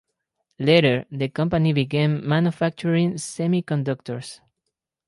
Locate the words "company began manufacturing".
1.29-3.17